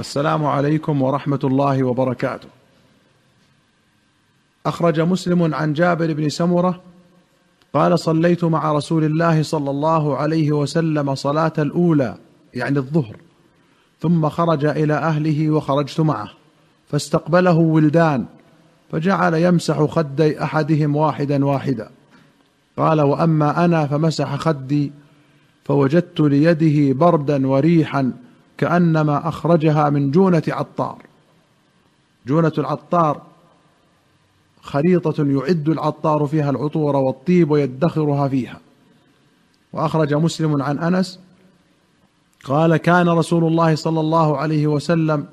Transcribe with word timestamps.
السلام 0.00 0.46
عليكم 0.46 1.02
ورحمة 1.02 1.38
الله 1.44 1.84
وبركاته. 1.84 2.48
أخرج 4.66 5.00
مسلم 5.00 5.54
عن 5.54 5.72
جابر 5.72 6.12
بن 6.12 6.28
سمرة 6.28 6.80
قال 7.74 7.98
صليت 7.98 8.44
مع 8.44 8.72
رسول 8.72 9.04
الله 9.04 9.42
صلى 9.42 9.70
الله 9.70 10.16
عليه 10.16 10.52
وسلم 10.52 11.14
صلاة 11.14 11.52
الأولى 11.58 12.16
يعني 12.54 12.78
الظهر 12.78 13.16
ثم 14.00 14.28
خرج 14.28 14.64
إلى 14.64 14.94
أهله 14.94 15.50
وخرجت 15.50 16.00
معه 16.00 16.30
فاستقبله 16.90 17.56
ولدان 17.56 18.26
فجعل 18.92 19.34
يمسح 19.34 19.84
خدي 19.84 20.42
أحدهم 20.42 20.96
واحدا 20.96 21.44
واحدا. 21.46 21.90
قال 22.76 23.00
وأما 23.00 23.64
أنا 23.64 23.86
فمسح 23.86 24.36
خدي 24.36 24.92
فوجدت 25.64 26.20
ليده 26.20 26.98
بردا 26.98 27.46
وريحا 27.46 28.12
كأنما 28.58 29.28
أخرجها 29.28 29.90
من 29.90 30.10
جونة 30.10 30.42
عطار. 30.48 30.98
جونة 32.26 32.52
العطار 32.58 33.22
خريطة 34.62 35.24
يعد 35.26 35.68
العطار 35.68 36.26
فيها 36.26 36.50
العطور 36.50 36.96
والطيب 36.96 37.50
ويدخرها 37.50 38.28
فيها. 38.28 38.60
وأخرج 39.72 40.14
مسلم 40.14 40.62
عن 40.62 40.78
أنس 40.78 41.20
قال 42.44 42.76
كان 42.76 43.08
رسول 43.08 43.44
الله 43.44 43.74
صلى 43.74 44.00
الله 44.00 44.38
عليه 44.38 44.66
وسلم 44.66 45.26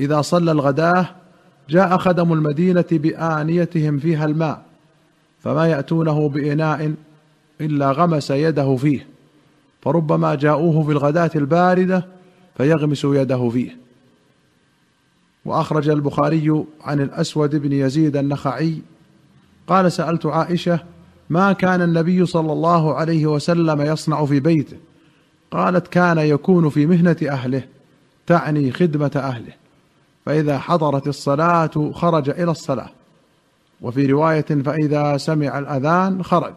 إذا 0.00 0.20
صلى 0.20 0.52
الغداة 0.52 1.08
جاء 1.70 1.98
خدم 1.98 2.32
المدينة 2.32 2.84
بآنيتهم 2.92 3.98
فيها 3.98 4.24
الماء 4.24 4.62
فما 5.40 5.66
يأتونه 5.66 6.28
بإناء 6.28 6.94
إلا 7.60 7.92
غمس 7.92 8.30
يده 8.30 8.76
فيه 8.76 9.06
فربما 9.82 10.34
جاءوه 10.34 10.82
في 10.82 10.92
الغداة 10.92 11.30
الباردة 11.36 12.06
فيغمس 12.56 13.04
يده 13.04 13.48
فيه. 13.48 13.76
وأخرج 15.44 15.88
البخاري 15.88 16.64
عن 16.80 17.00
الأسود 17.00 17.56
بن 17.56 17.72
يزيد 17.72 18.16
النخعي 18.16 18.82
قال 19.66 19.92
سألت 19.92 20.26
عائشة 20.26 20.80
ما 21.30 21.52
كان 21.52 21.82
النبي 21.82 22.26
صلى 22.26 22.52
الله 22.52 22.94
عليه 22.94 23.26
وسلم 23.26 23.80
يصنع 23.80 24.24
في 24.24 24.40
بيته؟ 24.40 24.76
قالت 25.50 25.88
كان 25.88 26.18
يكون 26.18 26.68
في 26.68 26.86
مهنة 26.86 27.16
أهله 27.22 27.62
تعني 28.26 28.72
خدمة 28.72 29.10
أهله. 29.16 29.52
فإذا 30.26 30.58
حضرت 30.58 31.06
الصلاة 31.06 31.92
خرج 31.94 32.30
إلى 32.30 32.50
الصلاة. 32.50 32.90
وفي 33.80 34.06
رواية 34.06 34.40
فإذا 34.40 35.16
سمع 35.16 35.58
الأذان 35.58 36.22
خرج. 36.22 36.54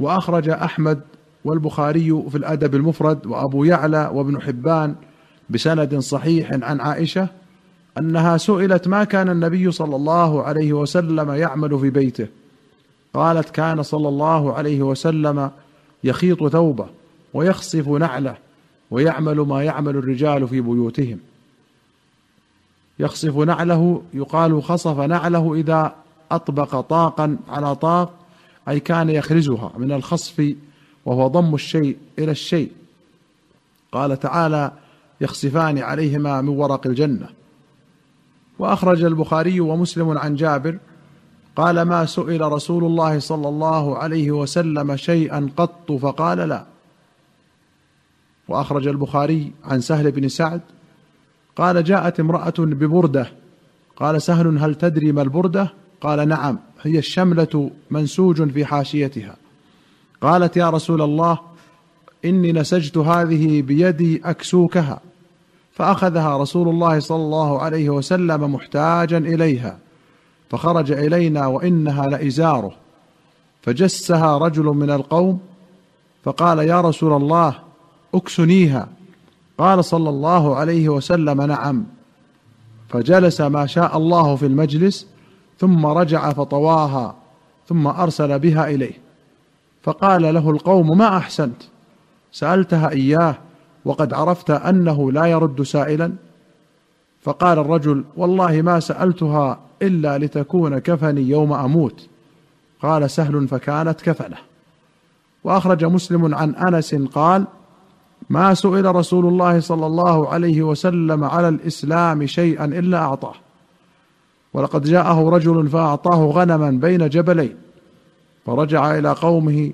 وأخرج 0.00 0.48
أحمد 0.48 1.00
والبخاري 1.44 2.22
في 2.30 2.36
الأدب 2.36 2.74
المفرد 2.74 3.26
وأبو 3.26 3.64
يعلى 3.64 4.10
وابن 4.12 4.42
حبان 4.42 4.94
بسند 5.50 5.98
صحيح 5.98 6.52
عن 6.52 6.80
عائشة 6.80 7.28
أنها 7.98 8.36
سئلت 8.36 8.88
ما 8.88 9.04
كان 9.04 9.28
النبي 9.28 9.70
صلى 9.70 9.96
الله 9.96 10.42
عليه 10.42 10.72
وسلم 10.72 11.30
يعمل 11.30 11.78
في 11.78 11.90
بيته. 11.90 12.26
قالت 13.14 13.50
كان 13.50 13.82
صلى 13.82 14.08
الله 14.08 14.54
عليه 14.54 14.82
وسلم 14.82 15.50
يخيط 16.04 16.46
ثوبه 16.46 16.86
ويخصف 17.34 17.88
نعله 17.88 18.36
ويعمل 18.90 19.40
ما 19.40 19.64
يعمل 19.64 19.96
الرجال 19.96 20.48
في 20.48 20.60
بيوتهم. 20.60 21.18
يخصف 22.98 23.36
نعله 23.36 24.02
يقال 24.14 24.62
خصف 24.62 25.00
نعله 25.00 25.54
إذا 25.54 25.94
أطبق 26.30 26.80
طاقا 26.80 27.36
على 27.48 27.76
طاق 27.76 28.12
أي 28.68 28.80
كان 28.80 29.10
يخرزها 29.10 29.72
من 29.78 29.92
الخصف 29.92 30.54
وهو 31.06 31.28
ضم 31.28 31.54
الشيء 31.54 31.96
إلى 32.18 32.30
الشيء. 32.30 32.72
قال 33.92 34.20
تعالى 34.20 34.72
يخسفان 35.20 35.78
عليهما 35.78 36.40
من 36.40 36.48
ورق 36.48 36.86
الجنة. 36.86 37.28
وأخرج 38.58 39.04
البخاري 39.04 39.60
ومسلم 39.60 40.18
عن 40.18 40.34
جابر 40.34 40.78
قال 41.56 41.82
ما 41.82 42.06
سئل 42.06 42.40
رسول 42.40 42.84
الله 42.84 43.18
صلى 43.18 43.48
الله 43.48 43.98
عليه 43.98 44.30
وسلم 44.30 44.96
شيئا 44.96 45.50
قط 45.56 45.92
فقال 45.92 46.38
لا. 46.38 46.66
وأخرج 48.48 48.88
البخاري 48.88 49.52
عن 49.64 49.80
سهل 49.80 50.10
بن 50.10 50.28
سعد 50.28 50.60
قال 51.56 51.84
جاءت 51.84 52.20
امرأة 52.20 52.54
ببردة. 52.58 53.32
قال 53.96 54.22
سهل 54.22 54.58
هل 54.58 54.74
تدري 54.74 55.12
ما 55.12 55.22
البردة؟ 55.22 55.72
قال 56.00 56.28
نعم 56.28 56.58
هي 56.82 56.98
الشملة 56.98 57.70
منسوج 57.90 58.50
في 58.50 58.64
حاشيتها. 58.64 59.36
قالت 60.24 60.56
يا 60.56 60.70
رسول 60.70 61.02
الله 61.02 61.38
إني 62.24 62.52
نسجت 62.52 62.96
هذه 62.98 63.62
بيدي 63.62 64.20
أكسوكها 64.24 65.00
فأخذها 65.72 66.36
رسول 66.36 66.68
الله 66.68 66.98
صلى 66.98 67.16
الله 67.16 67.62
عليه 67.62 67.90
وسلم 67.90 68.54
محتاجا 68.54 69.18
إليها 69.18 69.78
فخرج 70.50 70.92
إلينا 70.92 71.46
وإنها 71.46 72.06
لإزاره. 72.06 72.72
فجسها 73.62 74.38
رجل 74.38 74.64
من 74.64 74.90
القوم 74.90 75.40
فقال 76.24 76.58
يا 76.58 76.80
رسول 76.80 77.22
الله 77.22 77.54
أكسنيها. 78.14 78.88
قال 79.58 79.84
صلى 79.84 80.08
الله 80.08 80.56
عليه 80.56 80.88
وسلم 80.88 81.42
نعم. 81.42 81.84
فجلس 82.88 83.40
ما 83.40 83.66
شاء 83.66 83.96
الله 83.96 84.36
في 84.36 84.46
المجلس 84.46 85.06
ثم 85.58 85.86
رجع 85.86 86.32
فطواها 86.32 87.14
ثم 87.68 87.86
أرسل 87.86 88.38
بها 88.38 88.68
إليه. 88.68 89.03
فقال 89.84 90.22
له 90.34 90.50
القوم 90.50 90.98
ما 90.98 91.16
أحسنت؟ 91.16 91.62
سألتها 92.32 92.90
إياه 92.90 93.34
وقد 93.84 94.14
عرفت 94.14 94.50
أنه 94.50 95.12
لا 95.12 95.26
يرد 95.26 95.62
سائلا. 95.62 96.12
فقال 97.22 97.58
الرجل 97.58 98.04
والله 98.16 98.62
ما 98.62 98.80
سألتها 98.80 99.58
إلا 99.82 100.18
لتكون 100.18 100.78
كفني 100.78 101.20
يوم 101.20 101.52
أموت. 101.52 102.08
قال 102.82 103.10
سهل 103.10 103.48
فكانت 103.48 104.00
كفنة. 104.00 104.36
وأخرج 105.44 105.84
مسلم 105.84 106.34
عن 106.34 106.54
أنس 106.54 106.94
قال 106.94 107.44
ما 108.30 108.54
سئل 108.54 108.94
رسول 108.94 109.26
الله 109.26 109.60
صلى 109.60 109.86
الله 109.86 110.28
عليه 110.28 110.62
وسلم 110.62 111.24
على 111.24 111.48
الإسلام 111.48 112.26
شيئا 112.26 112.64
إلا 112.64 112.98
أعطاه. 112.98 113.34
ولقد 114.54 114.82
جاءه 114.82 115.28
رجل 115.28 115.68
فأعطاه 115.68 116.24
غنما 116.24 116.70
بين 116.70 117.08
جبلين. 117.08 117.56
فرجع 118.46 118.98
إلى 118.98 119.12
قومه 119.12 119.72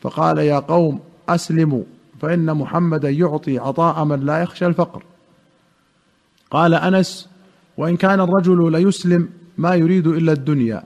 فقال 0.00 0.38
يا 0.38 0.58
قوم 0.58 1.00
أسلموا 1.28 1.82
فإن 2.20 2.54
محمدا 2.56 3.10
يعطي 3.10 3.58
عطاء 3.58 4.04
من 4.04 4.20
لا 4.20 4.42
يخشى 4.42 4.66
الفقر. 4.66 5.02
قال 6.50 6.74
أنس 6.74 7.28
وإن 7.76 7.96
كان 7.96 8.20
الرجل 8.20 8.72
ليسلم 8.72 9.28
ما 9.58 9.74
يريد 9.74 10.06
إلا 10.06 10.32
الدنيا 10.32 10.84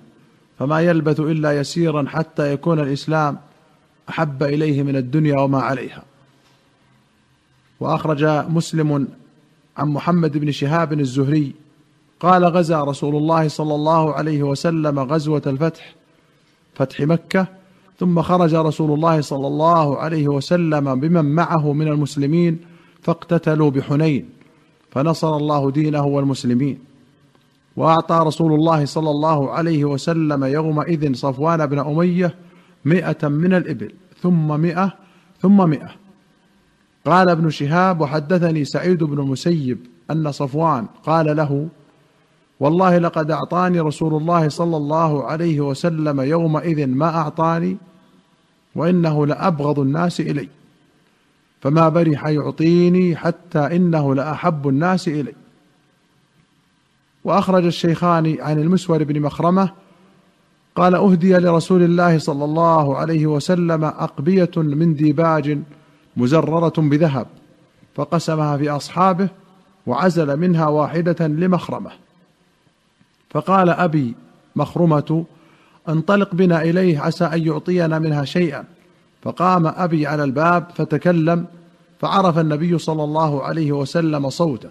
فما 0.59 0.81
يلبث 0.81 1.21
إلا 1.21 1.53
يسيرا 1.53 2.05
حتى 2.09 2.53
يكون 2.53 2.81
الإسلام 2.81 3.39
أحب 4.09 4.43
إليه 4.43 4.83
من 4.83 4.97
الدنيا 4.97 5.41
وما 5.41 5.61
عليها. 5.61 6.03
وأخرج 7.81 8.25
مسلم 8.25 9.09
عن 9.77 9.89
محمد 9.89 10.39
بن 10.39 10.51
شهاب 10.51 10.93
الزهري 10.93 11.55
قال 12.21 12.45
غزا 12.45 12.85
رسول 12.85 13.17
الله 13.17 13.49
صلى 13.49 13.75
الله 13.75 14.15
عليه 14.15 14.43
وسلم 14.43 14.99
غزوة 14.99 15.43
الفتح 15.47 15.95
فتح 16.79 17.01
مكة 17.01 17.47
ثم 17.99 18.23
خرج 18.23 18.55
رسول 18.55 18.95
الله 18.95 19.21
صلى 19.21 19.47
الله 19.47 19.99
عليه 19.99 20.29
وسلم 20.29 21.01
بمن 21.01 21.25
معه 21.35 21.73
من 21.73 21.89
المسلمين 21.89 22.59
فاقتتلوا 23.03 23.71
بحنين 23.71 24.29
فنصر 24.91 25.37
الله 25.37 25.71
دينه 25.71 26.07
والمسلمين. 26.07 26.79
وأعطى 27.77 28.23
رسول 28.27 28.53
الله 28.53 28.85
صلى 28.85 29.11
الله 29.11 29.51
عليه 29.51 29.85
وسلم 29.85 30.45
يومئذ 30.45 31.15
صفوان 31.15 31.67
بن 31.67 31.79
أمية 31.79 32.35
مائه 32.85 33.29
من 33.29 33.55
الإبل 33.55 33.93
ثم 34.23 34.61
مائه 34.61 34.93
ثم 35.41 35.71
مائه 35.71 35.91
قال 37.07 37.31
ابن 37.31 37.51
شهاب 37.51 38.01
وحدثني 38.01 38.65
سعيد 38.65 39.05
بن 39.05 39.19
المسيب 39.21 39.79
أن 40.11 40.33
صفوان 40.33 40.87
قال 41.05 41.37
له 41.37 41.69
والله 42.61 42.99
لقد 42.99 43.31
أعطاني 43.31 43.81
رسول 43.81 44.15
الله 44.15 44.49
صلى 44.49 44.77
الله 44.77 45.25
عليه 45.25 45.61
وسلم 45.61 46.21
يومئذ 46.21 46.87
ما 46.87 47.07
أعطاني 47.17 47.77
وإنه 48.75 49.27
لأبغض 49.27 49.79
الناس 49.79 50.21
إلي. 50.21 50.49
فما 51.61 51.89
برح 51.89 52.27
يعطيني 52.27 53.17
حتى 53.17 53.59
إنه 53.59 54.15
لأحب 54.15 54.69
الناس 54.69 55.09
إلي. 55.09 55.35
وأخرج 57.25 57.65
الشيخان 57.65 58.37
عن 58.41 58.59
المسور 58.59 59.05
بن 59.05 59.21
مخرمة 59.21 59.71
قال 60.77 60.95
أهدي 60.95 61.39
لرسول 61.39 61.83
الله 61.83 62.19
صلى 62.19 62.45
الله 62.45 62.97
عليه 62.97 63.27
وسلم 63.27 63.85
أقبية 63.85 64.51
من 64.57 64.95
ديباج 64.95 65.59
مزررة 66.17 66.73
بذهب 66.77 67.27
فقسمها 67.95 68.57
في 68.57 68.71
أصحابه 68.71 69.29
وعزل 69.87 70.37
منها 70.37 70.67
واحدة 70.67 71.27
لمخرمة. 71.27 72.08
فقال 73.31 73.71
أبي 73.71 74.15
مخرمة 74.57 75.25
انطلق 75.89 76.35
بنا 76.35 76.63
إليه 76.63 77.01
عسى 77.01 77.25
أن 77.25 77.47
يعطينا 77.47 77.99
منها 77.99 78.25
شيئا. 78.25 78.65
فقام 79.23 79.67
أبي 79.67 80.07
على 80.07 80.25
الباب 80.25 80.67
فتكلم 80.75 81.47
فعرف 82.01 82.39
النبي 82.39 82.79
صلى 82.79 83.05
الله 83.05 83.43
عليه 83.43 83.73
وسلم 83.73 84.31
صوته. 84.31 84.71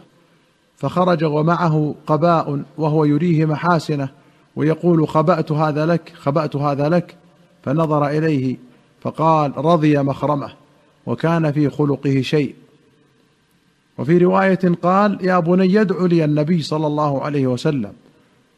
فخرج 0.78 1.24
ومعه 1.24 1.96
قباء 2.08 2.64
وهو 2.78 3.06
يريه 3.06 3.46
محاسنة 3.46 4.10
ويقول 4.56 5.08
خبأت 5.08 5.52
هذا 5.52 5.86
لك 5.86 6.14
خبأت 6.16 6.56
هذا 6.56 6.90
لك. 6.90 7.16
فنظر 7.64 8.08
إليه 8.08 8.58
فقال 9.02 9.58
رضي 9.58 10.04
مخرمة 10.04 10.50
وكان 11.06 11.52
في 11.52 11.70
خلقه 11.70 12.22
شيء. 12.22 12.56
وفي 13.98 14.18
رواية 14.18 14.60
قال 14.82 15.18
يا 15.22 15.40
بني 15.40 15.74
يدعو 15.74 16.06
لي 16.06 16.26
النبي 16.26 16.62
صلى 16.62 16.88
الله 16.88 17.24
عليه 17.24 17.48
وسلم. 17.48 17.94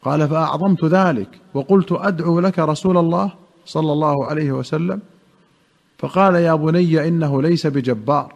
قال 0.04 0.30
فأعظمت 0.30 0.86
ذلك 0.86 1.40
وقلت 1.54 1.92
أدعو 1.92 2.40
لك 2.40 2.60
رسول 2.60 2.98
الله 2.98 3.32
صلى 3.66 3.92
الله 3.92 4.26
عليه 4.26 4.52
وسلم. 4.52 5.02
فقال 5.98 6.36
يا 6.36 6.56
بني 6.56 7.08
إنه 7.08 7.42
ليس 7.42 7.68
بجبار. 7.68 8.34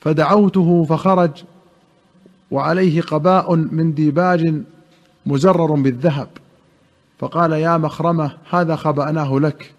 فدعوته 0.00 0.84
فخرج 0.84 1.44
وعليه 2.50 3.00
قباء 3.02 3.54
من 3.54 3.94
ديباج 3.94 4.62
مزرر 5.26 5.74
بالذهب. 5.74 6.28
فقال 7.18 7.52
يا 7.52 7.76
مخرمة 7.76 8.36
هذا 8.50 8.76
خبأناه 8.76 9.38
لك. 9.38 9.74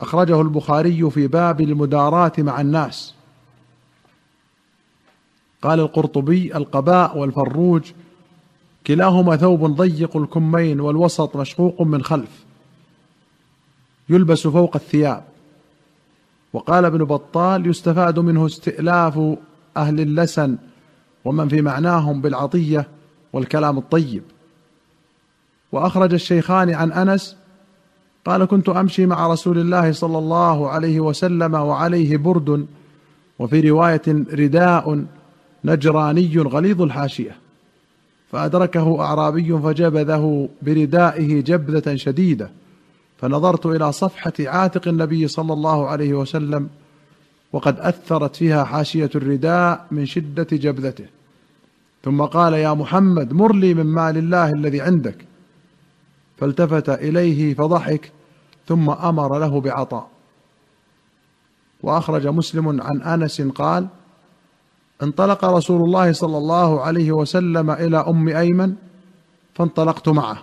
أخرجه 0.00 0.40
البخاري 0.40 1.10
في 1.10 1.26
باب 1.26 1.60
المداراة 1.60 2.32
مع 2.38 2.60
الناس. 2.60 3.14
قال 5.62 5.80
القرطبي 5.80 6.56
القباء 6.56 7.18
والفروج 7.18 7.92
كلاهما 8.86 9.36
ثوب 9.36 9.64
ضيق 9.64 10.16
الكمين 10.16 10.80
والوسط 10.80 11.36
مشقوق 11.36 11.82
من 11.82 12.02
خلف 12.02 12.44
يلبس 14.08 14.46
فوق 14.46 14.76
الثياب. 14.76 15.24
وقال 16.52 16.84
ابن 16.84 17.04
بطال 17.04 17.66
يستفاد 17.66 18.18
منه 18.18 18.46
استئلاف 18.46 19.36
أهل 19.76 20.00
اللسن 20.00 20.58
ومن 21.24 21.48
في 21.48 21.62
معناهم 21.62 22.20
بالعطية 22.20 22.88
والكلام 23.32 23.78
الطيب. 23.78 24.22
وأخرج 25.72 26.14
الشيخان 26.14 26.70
عن 26.70 26.92
أنس 26.92 27.36
قال 28.24 28.44
كنت 28.44 28.68
أمشي 28.68 29.06
مع 29.06 29.26
رسول 29.26 29.58
الله 29.58 29.92
صلى 29.92 30.18
الله 30.18 30.68
عليه 30.70 31.00
وسلم 31.00 31.54
وعليه 31.54 32.16
برد 32.16 32.66
وفي 33.38 33.60
رواية 33.60 34.02
رداء 34.32 35.04
نجراني 35.64 36.38
غليظ 36.38 36.82
الحاشية. 36.82 37.41
فأدركه 38.32 39.00
أعرابي 39.00 39.58
فجبذه 39.58 40.48
بردائه 40.62 41.40
جبذة 41.40 41.96
شديدة 41.96 42.50
فنظرت 43.18 43.66
إلى 43.66 43.92
صفحة 43.92 44.32
عاتق 44.40 44.88
النبي 44.88 45.28
صلى 45.28 45.52
الله 45.52 45.88
عليه 45.88 46.14
وسلم 46.14 46.68
وقد 47.52 47.80
أثرت 47.80 48.36
فيها 48.36 48.64
حاشية 48.64 49.10
الرداء 49.14 49.86
من 49.90 50.06
شدة 50.06 50.46
جبذته. 50.52 51.06
ثم 52.04 52.22
قال 52.22 52.52
يا 52.52 52.74
محمد 52.74 53.32
مر 53.32 53.54
لي 53.54 53.74
من 53.74 53.86
مال 53.86 54.16
الله 54.16 54.50
الذي 54.50 54.80
عندك. 54.80 55.16
فالتفت 56.38 56.88
إليه 56.88 57.54
فضحك 57.54 58.12
ثم 58.68 58.90
أمر 58.90 59.38
له 59.38 59.60
بعطاء. 59.60 60.08
وأخرج 61.82 62.26
مسلم 62.26 62.82
عن 62.82 63.02
أنس 63.02 63.42
قال 63.42 63.88
انطلق 65.02 65.44
رسول 65.44 65.82
الله 65.82 66.12
صلى 66.12 66.38
الله 66.38 66.80
عليه 66.80 67.12
وسلم 67.12 67.70
إلى 67.70 67.96
أم 67.96 68.28
أيمن 68.28 68.74
فانطلقت 69.54 70.08
معه 70.08 70.38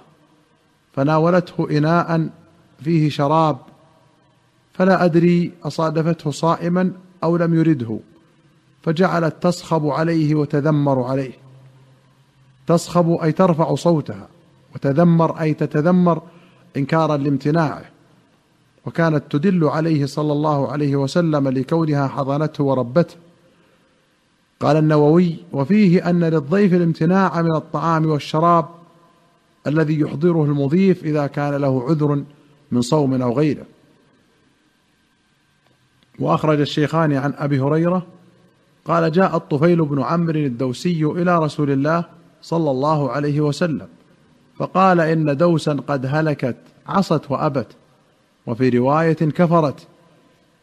فناولته 0.93 1.77
اناء 1.77 2.29
فيه 2.83 3.09
شراب 3.09 3.57
فلا 4.73 5.05
أدري 5.05 5.51
أصادفته 5.63 6.31
صائما 6.31 6.91
أو 7.23 7.37
لم 7.37 7.53
يرده 7.53 7.99
فجعلت 8.83 9.35
تصخب 9.41 9.87
عليه 9.87 10.35
وتذمر 10.35 11.03
عليه 11.03 11.33
تصخب 12.67 13.11
أي 13.11 13.31
ترفع 13.31 13.75
صوتها 13.75 14.27
وتذمر 14.75 15.41
أي 15.41 15.53
تتذمر 15.53 16.21
انكارا 16.77 17.17
لامتناعه 17.17 17.85
وكانت 18.85 19.23
تدل 19.29 19.63
عليه 19.63 20.05
صلى 20.05 20.33
الله 20.33 20.71
عليه 20.71 20.95
وسلم 20.95 21.47
لكونها 21.47 22.07
حضنته 22.07 22.63
وربته. 22.63 23.15
قال 24.59 24.77
النووي 24.77 25.35
وفيه 25.51 26.09
أن 26.09 26.23
للضيف 26.23 26.73
الامتناع 26.73 27.41
من 27.41 27.55
الطعام 27.55 28.05
والشراب 28.05 28.65
الذي 29.67 29.99
يحضره 29.99 30.43
المضيف 30.43 31.03
إذا 31.03 31.27
كان 31.27 31.53
له 31.53 31.83
عذر 31.89 32.23
من 32.71 32.81
صوم 32.81 33.21
أو 33.21 33.33
غيره. 33.33 33.65
وأخرج 36.19 36.59
الشيخان 36.59 37.13
عن 37.13 37.33
أبي 37.37 37.59
هريرة 37.59 38.07
قال 38.85 39.11
جاء 39.11 39.35
الطفيل 39.35 39.85
بن 39.85 40.01
عمرو 40.01 40.39
الدوسي 40.39 41.05
إلى 41.05 41.39
رسول 41.39 41.71
الله 41.71 42.03
صلى 42.41 42.71
الله 42.71 43.11
عليه 43.11 43.41
وسلم 43.41 43.87
فقال 44.57 44.99
إن 44.99 45.37
دوسا 45.37 45.73
قد 45.87 46.05
هلكت 46.05 46.55
عصت 46.87 47.31
وأبت 47.31 47.67
وفي 48.47 48.69
رواية 48.69 49.13
كفرت 49.13 49.87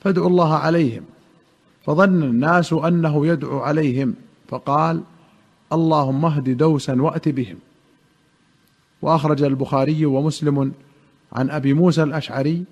فادعوا 0.00 0.28
الله 0.28 0.54
عليهم. 0.54 1.04
فظن 1.86 2.22
الناس 2.22 2.72
أنه 2.72 3.26
يدعو 3.26 3.58
عليهم 3.58 4.14
فقال 4.48 5.02
اللهم 5.72 6.24
اهد 6.24 6.56
دوسا 6.56 7.02
وأت 7.02 7.28
بهم. 7.28 7.56
وأخرج 9.02 9.42
البخاري 9.42 10.06
ومسلم 10.06 10.72
عن 11.32 11.50
أبي 11.50 11.74
موسى 11.74 12.02
الأشعري 12.02 12.64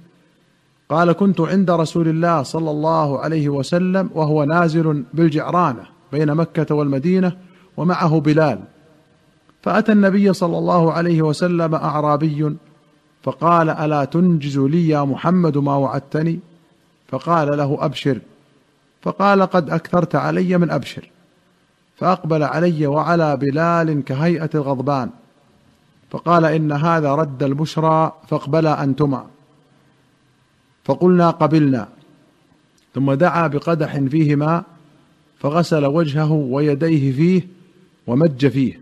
قال 0.88 1.12
كنت 1.12 1.40
عند 1.40 1.70
رسول 1.70 2.08
الله 2.08 2.42
صلى 2.42 2.70
الله 2.70 3.20
عليه 3.20 3.48
وسلم 3.48 4.10
وهو 4.14 4.44
نازل 4.44 5.04
بالجعرانة 5.14 5.84
بين 6.12 6.34
مكة 6.34 6.74
والمدينة 6.74 7.36
ومعه 7.76 8.20
بلال. 8.20 8.58
فأتى 9.62 9.92
النبي 9.92 10.32
صلى 10.32 10.58
الله 10.58 10.92
عليه 10.92 11.22
وسلم 11.22 11.74
أعرابي 11.74 12.56
فقال 13.22 13.70
ألا 13.70 14.04
تنجز 14.04 14.58
لي 14.58 14.88
يا 14.88 15.04
محمد 15.04 15.58
ما 15.58 15.76
وعدتني؟ 15.76 16.40
فقال 17.08 17.58
له 17.58 17.78
أبشر. 17.80 18.18
فقال 19.04 19.42
قد 19.42 19.70
أكثرت 19.70 20.14
علي 20.14 20.58
من 20.58 20.70
أبشر 20.70 21.10
فأقبل 21.96 22.42
علي 22.42 22.86
وعلى 22.86 23.36
بلال 23.36 24.04
كهيئة 24.04 24.50
الغضبان 24.54 25.10
فقال 26.10 26.44
إن 26.44 26.72
هذا 26.72 27.14
رد 27.14 27.42
البشرى 27.42 28.12
فاقبلا 28.28 28.84
انتما 28.84 29.26
فقلنا 30.84 31.30
قبلنا. 31.30 31.88
ثم 32.94 33.12
دعا 33.12 33.46
بقدح 33.46 33.98
فيه 33.98 34.36
ماء 34.36 34.64
فغسل 35.38 35.86
وجهه 35.86 36.32
ويديه 36.32 37.12
فيه 37.12 37.48
ومج 38.06 38.46
فيه. 38.46 38.80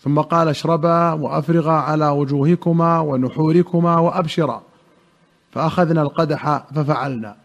ثم 0.00 0.20
قال 0.20 0.48
اشربا 0.48 1.12
وأفرغا 1.12 1.72
على 1.72 2.08
وجوهكما 2.08 3.00
ونحوركما 3.00 3.98
وأبشرا. 3.98 4.62
فأخذنا 5.52 6.02
القدح 6.02 6.64
ففعلنا. 6.74 7.43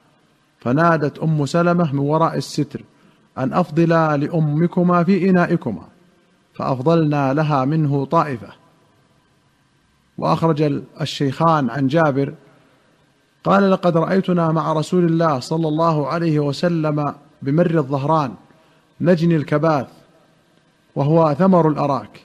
فنادت 0.59 1.19
أم 1.19 1.45
سلمة 1.45 1.93
من 1.93 1.99
وراء 1.99 2.37
الستر 2.37 2.81
أن 3.37 3.53
أفضلا 3.53 4.17
لأمكما 4.17 5.03
في 5.03 5.29
إنائكما 5.29 5.83
فأفضلنا 6.53 7.33
لها 7.33 7.65
منه 7.65 8.05
طائفة. 8.05 8.49
وأخرج 10.17 10.81
الشيخان 11.01 11.69
عن 11.69 11.87
جابر 11.87 12.33
قال 13.43 13.71
لقد 13.71 13.97
رأيتنا 13.97 14.51
مع 14.51 14.73
رسول 14.73 15.05
الله 15.05 15.39
صلى 15.39 15.67
الله 15.67 16.07
عليه 16.07 16.39
وسلم 16.39 17.15
بمر 17.41 17.77
الظهران 17.77 18.33
نجني 19.01 19.35
الكباث 19.35 19.87
وهو 20.95 21.35
ثمر 21.39 21.67
الأراك 21.67 22.21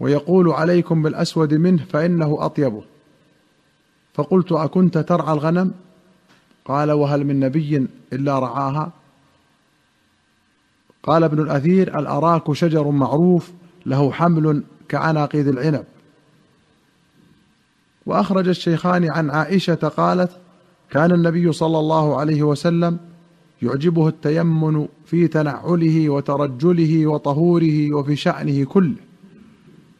ويقول 0.00 0.50
عليكم 0.50 1.02
بالأسود 1.02 1.54
منه 1.54 1.84
فإنه 1.84 2.36
أطيبه. 2.40 2.82
فقلت 4.14 4.52
أكنت 4.52 4.98
ترعى 4.98 5.32
الغنم؟ 5.32 5.72
قال 6.64 6.92
وهل 6.92 7.24
من 7.24 7.40
نبي 7.40 7.86
إلا 8.12 8.38
رعاها؟ 8.38 8.92
قال 11.02 11.24
ابن 11.24 11.42
الأثير 11.42 11.98
الأراك 11.98 12.52
شجر 12.52 12.90
معروف 12.90 13.50
له 13.86 14.12
حمل 14.12 14.64
كعناقيد 14.88 15.48
العنب. 15.48 15.84
وأخرج 18.06 18.48
الشيخان 18.48 19.10
عن 19.10 19.30
عائشة 19.30 19.74
قالت 19.74 20.30
كان 20.90 21.12
النبي 21.12 21.52
صلى 21.52 21.78
الله 21.78 22.20
عليه 22.20 22.42
وسلم 22.42 22.98
يعجبه 23.62 24.08
التيمن 24.08 24.88
في 25.06 25.28
تنعله 25.28 26.10
وترجله 26.10 27.06
وطهوره 27.06 27.94
وفي 27.94 28.16
شأنه 28.16 28.64
كله. 28.64 28.96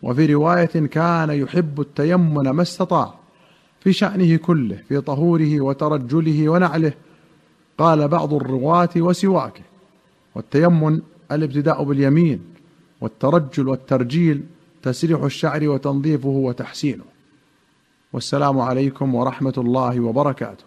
وفي 0.02 0.35
رواية 0.35 0.87
كان 0.87 1.31
يحب 1.31 1.81
التيمن 1.81 2.50
ما 2.50 2.62
استطاع. 2.62 3.22
في 3.82 3.92
شأنه 3.92 4.36
كله 4.36 4.78
في 4.88 5.00
طهوره 5.00 5.60
وترجله 5.60 6.48
ونعله. 6.48 6.92
قال 7.78 8.08
بعض 8.08 8.34
الرواة 8.34 8.88
وسواكه 8.96 9.62
والتيمن 10.34 11.00
الابتداء 11.32 11.84
باليمين 11.84 12.40
والترجل 13.00 13.68
والترجيل 13.68 14.42
تسريح 14.82 15.22
الشعر 15.22 15.68
وتنظيفه 15.68 16.28
وتحسينه. 16.28 17.04
والسلام 18.12 18.60
عليكم 18.60 19.14
ورحمة 19.14 19.54
الله 19.58 20.00
وبركاته. 20.00 20.64